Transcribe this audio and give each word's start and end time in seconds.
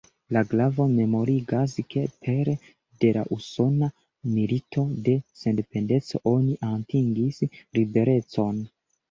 La 0.35 0.41
glavo 0.51 0.85
memorigas 0.93 1.75
ke 1.95 2.05
pere 2.27 2.55
de 3.05 3.11
la 3.17 3.25
Usona 3.37 3.91
Milito 4.31 4.87
de 5.11 5.15
Sendependeco 5.43 6.23
oni 6.33 6.59
atingis 6.73 7.41
liberecon. 7.81 8.61